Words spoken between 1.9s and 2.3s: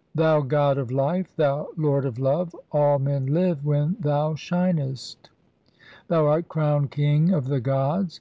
of